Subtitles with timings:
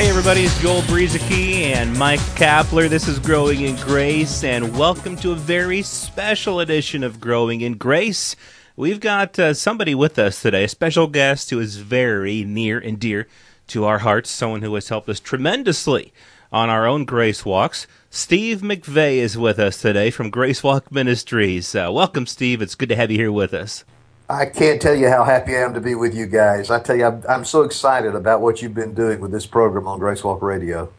[0.00, 2.88] Hey everybody, it's Joel Brueseke and Mike Kapler.
[2.88, 7.74] This is Growing in Grace, and welcome to a very special edition of Growing in
[7.74, 8.34] Grace.
[8.76, 12.98] We've got uh, somebody with us today, a special guest who is very near and
[12.98, 13.28] dear
[13.66, 16.14] to our hearts, someone who has helped us tremendously
[16.50, 17.86] on our own grace walks.
[18.08, 21.74] Steve McVey is with us today from Grace Walk Ministries.
[21.74, 22.62] Uh, welcome, Steve.
[22.62, 23.84] It's good to have you here with us.
[24.30, 26.70] I can't tell you how happy I am to be with you guys.
[26.70, 29.88] I tell you, I'm, I'm so excited about what you've been doing with this program
[29.88, 30.92] on Grace Walk Radio.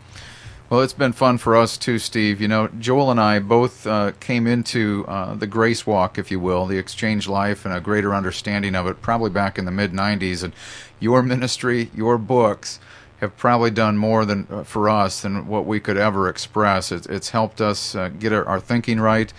[0.70, 2.42] Well, it's been fun for us too, Steve.
[2.42, 6.42] You know, Joel and I both uh, came into uh, the Grace Walk, if you
[6.42, 9.94] will, the exchange life, and a greater understanding of it probably back in the mid
[9.94, 10.44] 90s.
[10.44, 10.52] And
[11.00, 12.82] your ministry, your books,
[13.22, 16.92] have probably done more than uh, for us than what we could ever express.
[16.92, 19.32] It's, it's helped us uh, get our, our thinking right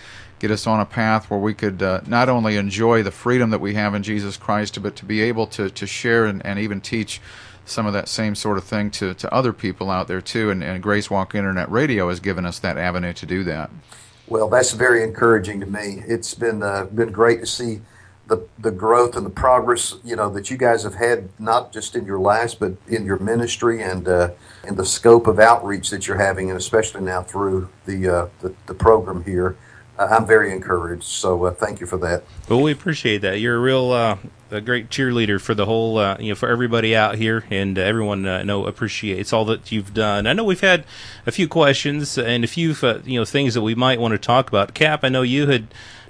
[0.43, 3.61] get us on a path where we could uh, not only enjoy the freedom that
[3.61, 6.81] we have in Jesus Christ, but to be able to, to share and, and even
[6.81, 7.21] teach
[7.63, 10.49] some of that same sort of thing to, to other people out there too.
[10.49, 13.71] And, and Grace Walk Internet Radio has given us that avenue to do that.
[14.27, 16.03] Well, that's very encouraging to me.
[16.05, 17.79] It's been uh, been great to see
[18.27, 21.93] the the growth and the progress you know that you guys have had not just
[21.93, 24.29] in your lives but in your ministry and uh,
[24.65, 28.53] in the scope of outreach that you're having and especially now through the uh, the,
[28.65, 29.55] the program here.
[29.97, 31.03] I'm very encouraged.
[31.03, 32.23] So uh, thank you for that.
[32.49, 33.39] Well, we appreciate that.
[33.39, 34.17] You're a real uh,
[34.53, 37.81] a great cheerleader for the whole uh, you know for everybody out here, and uh,
[37.81, 40.27] everyone uh, know appreciates all that you've done.
[40.27, 40.85] I know we've had
[41.25, 44.17] a few questions and a few uh, you know things that we might want to
[44.17, 44.73] talk about.
[44.73, 45.67] Cap, I know you had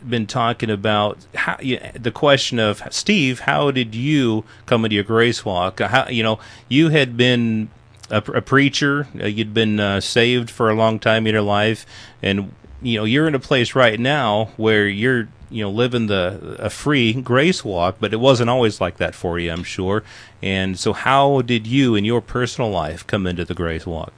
[0.08, 3.42] been talking about how, you the question of Steve.
[3.42, 5.80] How did you come into your grace walk?
[5.80, 7.70] How you know you had been
[8.10, 9.08] a, a preacher.
[9.14, 11.86] you'd been saved for a long time in your life,
[12.22, 12.52] and
[12.84, 16.70] you know you're in a place right now where you're you know living the a
[16.70, 20.04] free grace walk but it wasn't always like that for you i'm sure.
[20.42, 24.12] And so how did you in your personal life come into the grace walk?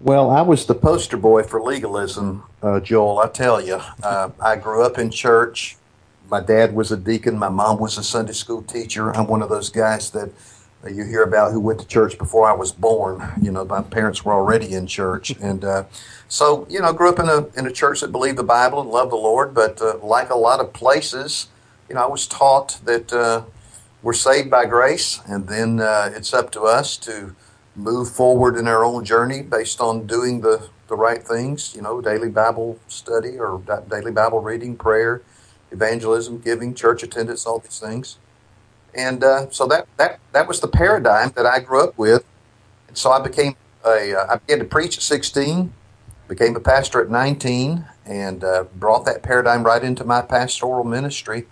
[0.00, 4.56] Well i was the poster boy for legalism uh, joel i tell you uh, i
[4.56, 5.76] grew up in church.
[6.30, 7.38] My dad was a deacon.
[7.38, 9.14] My mom was a sunday school teacher.
[9.14, 10.30] I'm one of those guys that
[10.86, 13.32] you hear about who went to church before I was born.
[13.40, 15.84] You know, my parents were already in church, and uh,
[16.28, 18.90] so you know, grew up in a in a church that believed the Bible and
[18.90, 19.54] loved the Lord.
[19.54, 21.48] But uh, like a lot of places,
[21.88, 23.42] you know, I was taught that uh,
[24.02, 27.34] we're saved by grace, and then uh, it's up to us to
[27.74, 31.74] move forward in our own journey based on doing the the right things.
[31.74, 35.22] You know, daily Bible study or daily Bible reading, prayer,
[35.70, 38.18] evangelism, giving, church attendance, all these things.
[38.94, 42.24] And uh, so that, that, that was the paradigm that I grew up with.
[42.88, 45.72] And so I became a, uh, I began to preach at 16,
[46.28, 51.46] became a pastor at 19, and uh, brought that paradigm right into my pastoral ministry,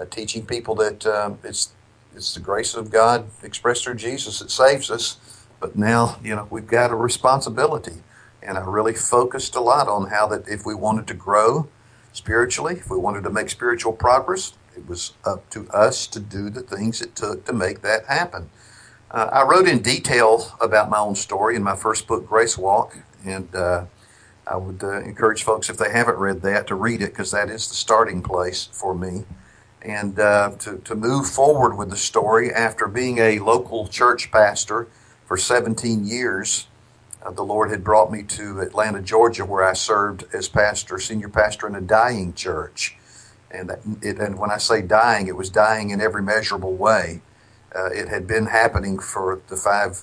[0.00, 1.72] uh, teaching people that um, it's,
[2.16, 5.18] it's the grace of God expressed through Jesus that saves us.
[5.60, 8.02] But now, you know, we've got a responsibility.
[8.42, 11.68] And I really focused a lot on how that if we wanted to grow
[12.12, 16.50] spiritually, if we wanted to make spiritual progress, it was up to us to do
[16.50, 18.50] the things it took to make that happen.
[19.10, 22.98] Uh, I wrote in detail about my own story in my first book, Grace Walk,
[23.24, 23.84] and uh,
[24.46, 27.48] I would uh, encourage folks, if they haven't read that, to read it because that
[27.50, 29.24] is the starting place for me.
[29.82, 34.88] And uh, to, to move forward with the story after being a local church pastor
[35.26, 36.66] for 17 years.
[37.22, 41.30] Uh, the Lord had brought me to Atlanta, Georgia, where I served as pastor, senior
[41.30, 42.96] pastor in a dying church
[43.54, 43.70] and
[44.02, 47.22] it, and when I say dying, it was dying in every measurable way.
[47.74, 50.02] Uh, it had been happening for the five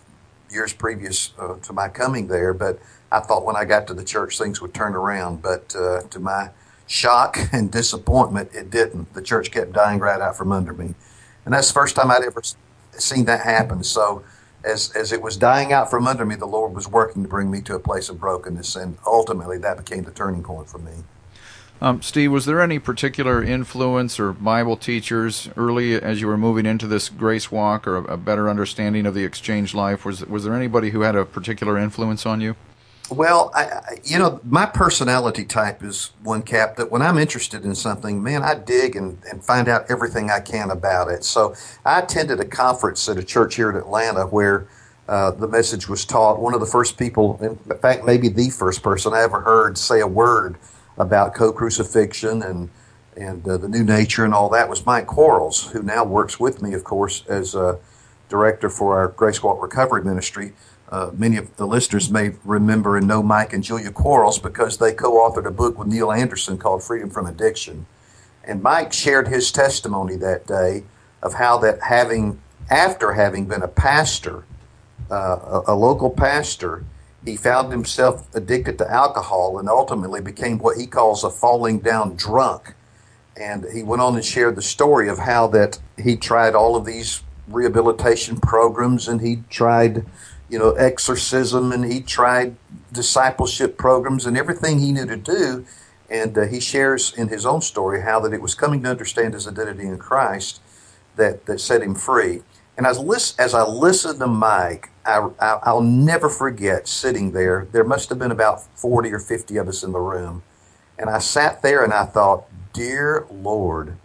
[0.51, 2.79] years previous uh, to my coming there, but
[3.11, 5.41] I thought when I got to the church things would turn around.
[5.41, 6.49] But uh, to my
[6.87, 9.13] shock and disappointment, it didn't.
[9.13, 10.93] The church kept dying right out from under me,
[11.45, 12.41] and that's the first time I'd ever
[12.93, 13.83] seen that happen.
[13.83, 14.23] So.
[14.63, 17.49] As, as it was dying out from under me, the Lord was working to bring
[17.49, 20.91] me to a place of brokenness, and ultimately that became the turning point for me.
[21.83, 26.67] Um, Steve, was there any particular influence or Bible teachers early as you were moving
[26.67, 30.05] into this grace walk or a, better understanding of the exchange life?
[30.05, 32.55] Was was there anybody who had a particular influence on you?
[33.09, 37.73] Well, I, you know, my personality type is one cap that when I'm interested in
[37.73, 41.23] something, man, I dig and, and find out everything I can about it.
[41.23, 44.67] So I attended a conference at a church here in Atlanta where
[45.09, 46.39] uh, the message was taught.
[46.39, 49.99] One of the first people, in fact, maybe the first person I ever heard say
[49.99, 50.57] a word
[51.01, 52.69] about co-crucifixion and
[53.17, 56.61] and uh, the new nature and all that was Mike Quarles, who now works with
[56.61, 57.77] me, of course, as a
[58.29, 60.53] director for our Grace Walk Recovery Ministry.
[60.89, 64.93] Uh, many of the listeners may remember and know Mike and Julia Quarles because they
[64.93, 67.85] co-authored a book with Neil Anderson called Freedom from Addiction.
[68.45, 70.83] And Mike shared his testimony that day
[71.21, 74.45] of how that having, after having been a pastor,
[75.09, 76.85] uh, a, a local pastor,
[77.25, 82.15] he found himself addicted to alcohol and ultimately became what he calls a falling down
[82.15, 82.73] drunk.
[83.37, 86.85] And he went on and shared the story of how that he tried all of
[86.85, 90.05] these rehabilitation programs and he tried,
[90.49, 92.55] you know, exorcism and he tried
[92.91, 95.65] discipleship programs and everything he knew to do.
[96.09, 99.33] And uh, he shares in his own story how that it was coming to understand
[99.33, 100.59] his identity in Christ
[101.15, 102.41] that, that set him free.
[102.81, 107.67] And as, list, as I listened to Mike, I, I, will never forget sitting there.
[107.71, 110.41] There must have been about 40 or 50 of us in the room.
[110.97, 113.97] And I sat there and I thought, Dear Lord,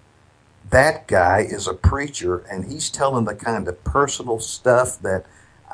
[0.68, 5.24] that guy is a preacher and he's telling the kind of personal stuff that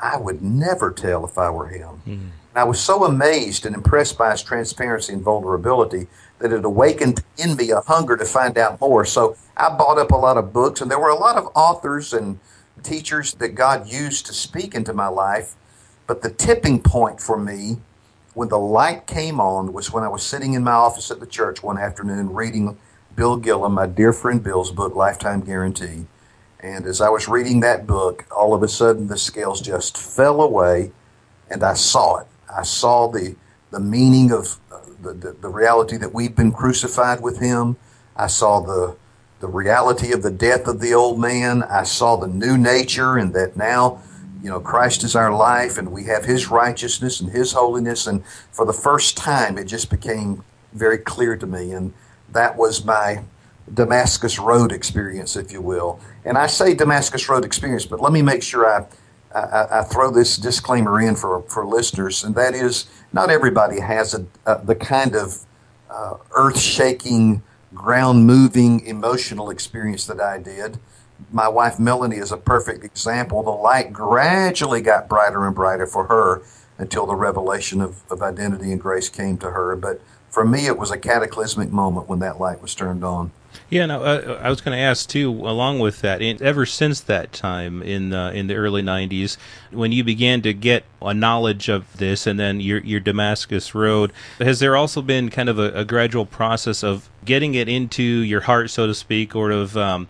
[0.01, 2.01] I would never tell if I were him.
[2.07, 2.27] Mm-hmm.
[2.55, 6.07] I was so amazed and impressed by his transparency and vulnerability
[6.39, 9.03] that it awakened in me a hunger to find out more.
[9.03, 12.13] So I bought up a lot of books, and there were a lot of authors
[12.13, 12.39] and
[12.81, 15.55] teachers that God used to speak into my life.
[16.07, 17.77] But the tipping point for me,
[18.33, 21.27] when the light came on, was when I was sitting in my office at the
[21.27, 22.77] church one afternoon reading
[23.15, 26.07] Bill Gillham, my dear friend Bill's book, Lifetime Guarantee.
[26.59, 30.41] And as I was reading that book, all of a sudden the scales just fell
[30.41, 30.91] away
[31.49, 32.27] and I saw it.
[32.53, 33.35] I saw the,
[33.71, 37.75] the meaning of uh, the, the, the reality that we've been crucified with him.
[38.15, 38.95] I saw the,
[39.43, 41.63] the reality of the death of the old man.
[41.63, 44.01] I saw the new nature and that now,
[44.41, 48.07] you know, Christ is our life and we have his righteousness and his holiness.
[48.07, 51.73] And for the first time, it just became very clear to me.
[51.73, 51.93] And
[52.29, 53.25] that was my
[53.73, 55.99] Damascus Road experience, if you will.
[56.23, 58.85] And I say Damascus Road experience, but let me make sure I,
[59.37, 64.13] I, I throw this disclaimer in for, for listeners, and that is not everybody has
[64.13, 64.25] a,
[64.63, 65.39] the kind of
[65.89, 67.43] uh, earth shaking,
[67.73, 70.79] ground moving emotional experience that I did.
[71.31, 73.43] My wife Melanie is a perfect example.
[73.43, 76.41] The light gradually got brighter and brighter for her
[76.77, 79.75] until the revelation of, of identity and grace came to her.
[79.75, 80.01] But
[80.33, 83.31] for me, it was a cataclysmic moment when that light was turned on.
[83.69, 85.29] Yeah, no, uh, I was going to ask too.
[85.29, 89.37] Along with that, in, ever since that time in uh, in the early '90s,
[89.69, 94.11] when you began to get a knowledge of this, and then your your Damascus Road,
[94.39, 98.41] has there also been kind of a, a gradual process of getting it into your
[98.41, 100.07] heart, so to speak, or of um,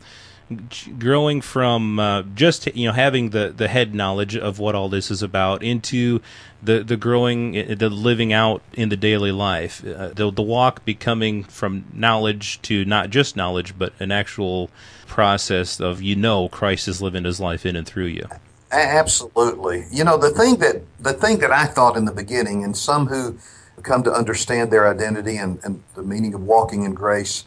[0.99, 5.11] growing from uh, just you know having the the head knowledge of what all this
[5.11, 6.21] is about into
[6.61, 11.43] the the growing the living out in the daily life uh, the the walk becoming
[11.43, 14.69] from knowledge to not just knowledge but an actual
[15.07, 18.27] process of you know Christ is living his life in and through you.
[18.71, 19.85] Absolutely.
[19.91, 23.05] You know the thing that the thing that I thought in the beginning and some
[23.07, 23.37] who
[23.83, 27.43] come to understand their identity and, and the meaning of walking in grace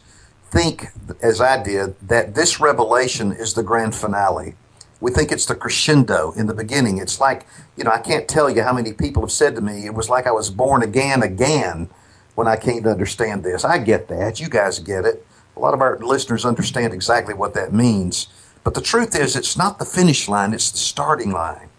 [0.57, 0.87] think,
[1.21, 4.55] as I did, that this revelation is the grand finale.
[4.99, 6.97] We think it's the crescendo in the beginning.
[6.97, 7.45] It's like,
[7.75, 10.09] you know, I can't tell you how many people have said to me, it was
[10.09, 11.89] like I was born again, again
[12.33, 13.63] when I came to understand this.
[13.63, 14.39] I get that.
[14.39, 15.23] You guys get it.
[15.55, 18.27] A lot of our listeners understand exactly what that means.
[18.63, 21.69] But the truth is, it's not the finish line, it's the starting line.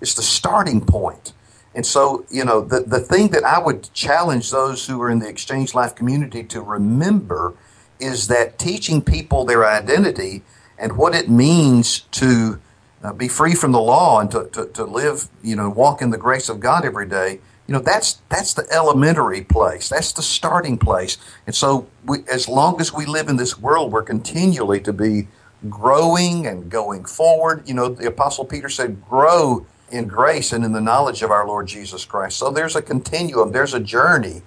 [0.00, 1.32] It's the starting point.
[1.76, 5.20] And so, you know, the, the thing that I would challenge those who are in
[5.20, 7.54] the exchange life community to remember
[8.00, 10.42] is that teaching people their identity
[10.78, 12.60] and what it means to
[13.02, 16.10] uh, be free from the law and to, to, to live, you know, walk in
[16.10, 19.88] the grace of God every day, you know, that's that's the elementary place.
[19.88, 21.16] That's the starting place.
[21.46, 25.26] And so, we, as long as we live in this world, we're continually to be
[25.68, 27.68] growing and going forward.
[27.68, 31.46] You know, the Apostle Peter said, "Grow in grace and in the knowledge of our
[31.46, 33.50] Lord Jesus Christ." So there's a continuum.
[33.50, 34.42] There's a journey,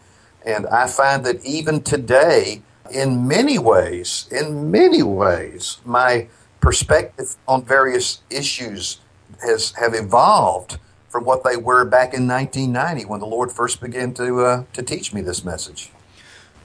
[0.45, 2.61] and I find that even today,
[2.91, 6.27] in many ways, in many ways, my
[6.59, 8.99] perspective on various issues
[9.41, 10.77] has have evolved
[11.07, 14.83] from what they were back in 1990 when the Lord first began to uh, to
[14.83, 15.91] teach me this message.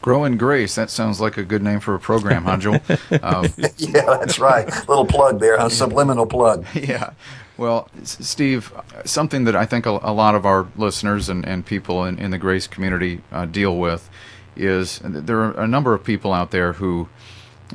[0.02, 0.75] Grow in Grace.
[0.75, 2.81] That sounds like a good name for a program, huh, Joel?
[3.23, 3.47] Um,
[3.78, 4.66] yeah, that's right.
[4.87, 6.66] Little plug there, a subliminal plug.
[6.75, 7.14] Yeah.
[7.57, 8.71] Well, Steve,
[9.07, 12.33] something that I think a, a lot of our listeners and, and people in, in
[12.33, 14.11] the Grace community uh, deal with
[14.56, 17.08] is there are a number of people out there who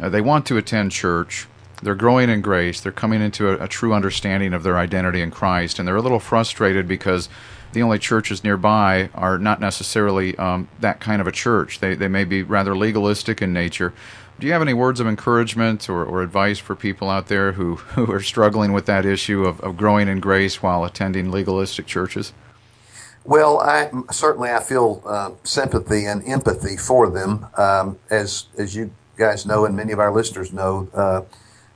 [0.02, 1.48] uh, they want to attend church.
[1.82, 2.82] They're growing in grace.
[2.82, 6.02] They're coming into a, a, true understanding of their identity in Christ, and they're a
[6.02, 7.30] little frustrated because
[7.72, 11.80] the only churches nearby are not necessarily um, that kind of a church.
[11.80, 13.94] They they may be rather legalistic in nature,
[14.40, 17.76] Do you have any words of encouragement or, or advice for people out there who,
[17.96, 22.34] who are struggling with that issue of, of growing in grace while attending legalistic churches?
[23.26, 27.48] Well, I certainly I feel uh, sympathy and empathy for them.
[27.58, 31.22] Um, as as you guys know, and many of our listeners know, uh,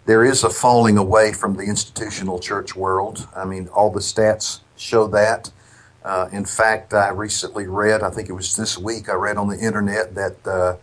[0.06, 3.28] there is a falling away from the institutional church world.
[3.36, 5.52] I mean, all the stats show that.
[6.04, 9.48] Uh, in fact, I recently read, I think it was this week, I read on
[9.48, 10.76] the internet that uh,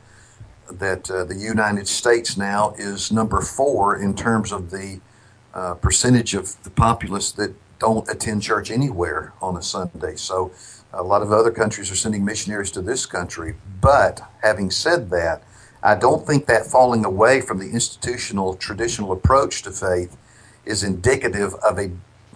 [0.70, 5.00] that uh, the United States now is number four in terms of the
[5.52, 10.14] uh, percentage of the populace that don't attend church anywhere on a Sunday.
[10.14, 10.52] So
[10.92, 13.56] a lot of other countries are sending missionaries to this country.
[13.80, 15.42] But having said that,
[15.82, 20.16] I don't think that falling away from the institutional traditional approach to faith
[20.64, 21.90] is indicative of a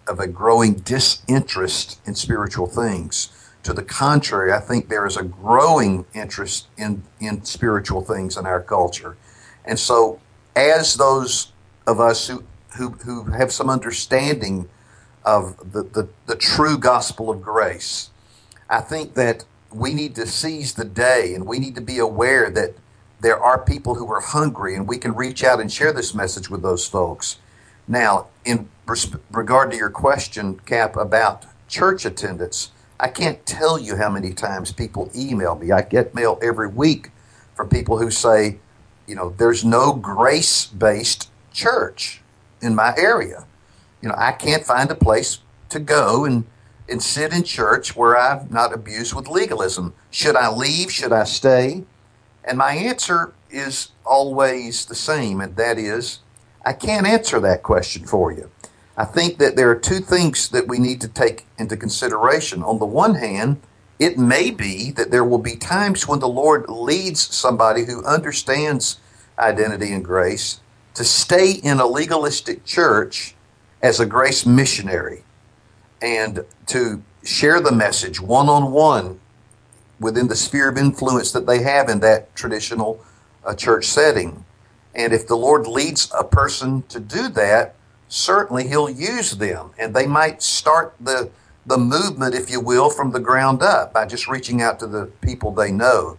[0.06, 3.30] of a growing disinterest in spiritual things.
[3.62, 8.44] To the contrary, I think there is a growing interest in, in spiritual things in
[8.44, 9.16] our culture.
[9.64, 10.20] And so,
[10.54, 11.52] as those
[11.86, 12.44] of us who,
[12.76, 14.68] who, who have some understanding
[15.24, 18.10] of the, the, the true gospel of grace,
[18.68, 22.50] I think that we need to seize the day and we need to be aware
[22.50, 22.74] that
[23.20, 26.50] there are people who are hungry and we can reach out and share this message
[26.50, 27.38] with those folks.
[27.88, 28.68] Now, in
[29.30, 34.72] regard to your question, Cap, about church attendance, I can't tell you how many times
[34.72, 35.72] people email me.
[35.72, 37.10] I get mail every week
[37.54, 38.58] from people who say,
[39.06, 42.22] you know, there's no grace based church
[42.62, 43.46] in my area.
[44.04, 45.38] You know, I can't find a place
[45.70, 46.44] to go and,
[46.90, 49.94] and sit in church where I'm not abused with legalism.
[50.10, 50.92] Should I leave?
[50.92, 51.84] Should I stay?
[52.44, 56.18] And my answer is always the same, and that is
[56.66, 58.50] I can't answer that question for you.
[58.94, 62.62] I think that there are two things that we need to take into consideration.
[62.62, 63.62] On the one hand,
[63.98, 69.00] it may be that there will be times when the Lord leads somebody who understands
[69.38, 70.60] identity and grace
[70.92, 73.34] to stay in a legalistic church
[73.84, 75.22] as a grace missionary
[76.00, 79.20] and to share the message one on one
[80.00, 83.04] within the sphere of influence that they have in that traditional
[83.44, 84.42] uh, church setting.
[84.94, 87.74] And if the Lord leads a person to do that,
[88.08, 89.72] certainly He'll use them.
[89.78, 91.30] And they might start the,
[91.66, 95.06] the movement, if you will, from the ground up by just reaching out to the
[95.20, 96.16] people they know.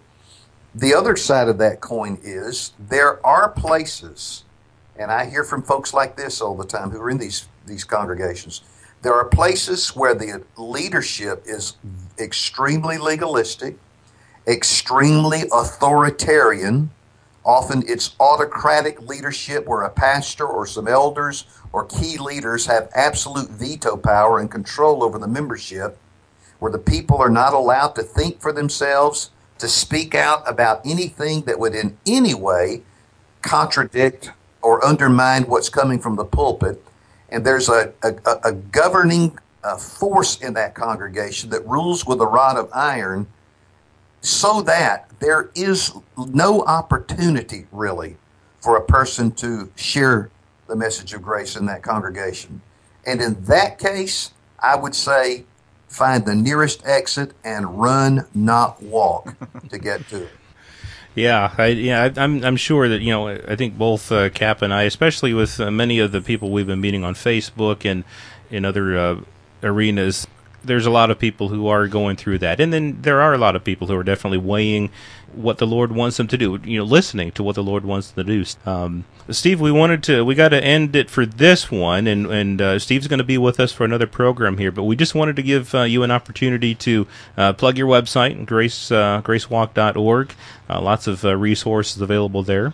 [0.75, 4.43] The other side of that coin is there are places,
[4.95, 7.84] and I hear from folks like this all the time who are in these, these
[7.84, 8.62] congregations.
[9.01, 11.75] There are places where the leadership is
[12.17, 13.77] extremely legalistic,
[14.48, 16.89] extremely authoritarian,
[17.45, 23.51] Often it's autocratic leadership where a pastor or some elders or key leaders have absolute
[23.51, 25.95] veto power and control over the membership,
[26.57, 29.29] where the people are not allowed to think for themselves,
[29.60, 32.81] to speak out about anything that would in any way
[33.43, 34.31] contradict
[34.63, 36.84] or undermine what's coming from the pulpit.
[37.29, 42.25] And there's a, a, a governing uh, force in that congregation that rules with a
[42.25, 43.27] rod of iron
[44.22, 48.17] so that there is no opportunity really
[48.60, 50.29] for a person to share
[50.67, 52.62] the message of grace in that congregation.
[53.05, 55.46] And in that case, I would say
[55.88, 59.36] find the nearest exit and run, not walk,
[59.70, 60.32] to get to it.
[61.15, 64.74] Yeah, I, yeah, I'm I'm sure that you know I think both uh, Cap and
[64.74, 68.03] I, especially with uh, many of the people we've been meeting on Facebook and
[68.51, 69.22] in other uh,
[69.63, 70.27] arenas,
[70.65, 73.38] there's a lot of people who are going through that, and then there are a
[73.38, 74.89] lot of people who are definitely weighing
[75.34, 76.60] what the Lord wants them to do.
[76.63, 78.69] You know, listening to what the Lord wants them to do.
[78.69, 82.62] Um, Steve, we wanted to, we got to end it for this one, and and
[82.62, 84.72] uh, Steve's going to be with us for another program here.
[84.72, 87.07] But we just wanted to give uh, you an opportunity to
[87.38, 90.34] uh, plug your website, grace uh, gracewalk.org.
[90.69, 92.74] Uh, lots of uh, resources available there.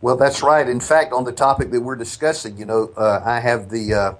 [0.00, 0.68] Well, that's right.
[0.68, 4.16] In fact, on the topic that we're discussing, you know, uh, I have the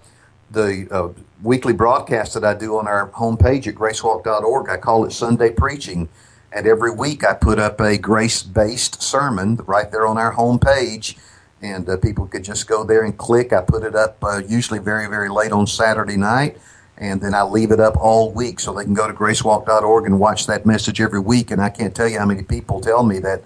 [0.50, 1.08] the uh,
[1.44, 4.68] weekly broadcast that I do on our homepage at gracewalk.org.
[4.70, 6.08] I call it Sunday Preaching.
[6.50, 11.18] And every week I put up a grace based sermon right there on our homepage.
[11.60, 13.52] And uh, people could just go there and click.
[13.52, 16.56] I put it up uh, usually very, very late on Saturday night.
[16.96, 20.18] And then I leave it up all week so they can go to gracewalk.org and
[20.18, 21.50] watch that message every week.
[21.50, 23.42] And I can't tell you how many people tell me that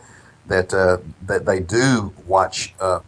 [0.47, 3.01] that uh, that they do watch uh,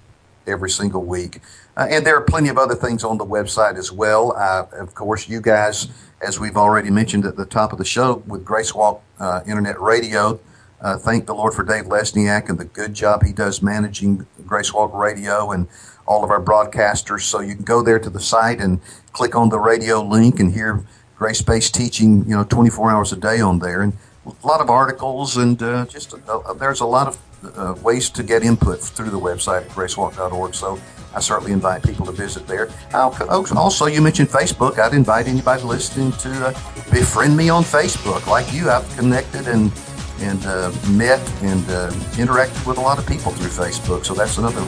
[0.50, 1.40] every single week.
[1.76, 4.32] Uh, and there are plenty of other things on the website as well.
[4.36, 5.88] Uh, of course, you guys,
[6.20, 9.80] as we've already mentioned at the top of the show with Grace Walk uh, Internet
[9.80, 10.40] Radio,
[10.80, 14.72] uh, thank the Lord for Dave Lesniak and the good job he does managing Grace
[14.72, 15.68] Walk Radio and
[16.06, 17.22] all of our broadcasters.
[17.22, 18.80] So you can go there to the site and
[19.12, 20.84] click on the radio link and hear
[21.16, 23.82] grace based teaching, you know, 24 hours a day on there.
[23.82, 23.92] And
[24.26, 27.18] a lot of articles and uh, just a, a, there's a lot of
[27.56, 30.54] uh, ways to get input through the website at gracewalk.org.
[30.54, 30.78] So
[31.14, 32.68] I certainly invite people to visit there.
[32.92, 33.14] I'll,
[33.56, 34.78] also, you mentioned Facebook.
[34.78, 36.52] I'd invite anybody listening to uh,
[36.90, 38.26] befriend me on Facebook.
[38.26, 39.72] Like you, I've connected and
[40.20, 44.04] and uh, met and uh, interacted with a lot of people through Facebook.
[44.04, 44.62] So that's another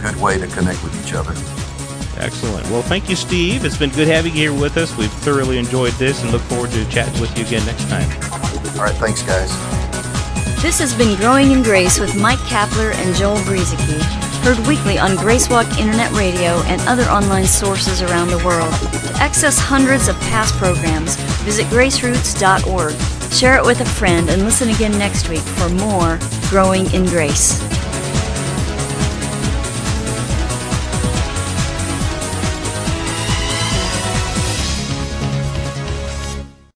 [0.00, 1.32] good way to connect with each other.
[2.16, 2.64] Excellent.
[2.70, 3.64] Well, thank you, Steve.
[3.64, 4.96] It's been good having you here with us.
[4.96, 8.08] We've thoroughly enjoyed this and look forward to chatting with you again next time.
[8.76, 8.94] All right.
[8.94, 9.83] Thanks, guys.
[10.62, 14.00] This has been Growing in Grace with Mike Kapler and Joel Brueseke,
[14.42, 18.72] heard weekly on Gracewalk Internet Radio and other online sources around the world.
[18.72, 22.94] To access hundreds of past programs, visit graceroots.org.
[23.32, 27.60] Share it with a friend and listen again next week for more Growing in Grace.